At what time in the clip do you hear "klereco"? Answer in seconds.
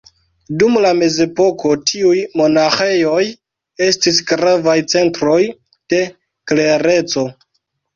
6.51-7.31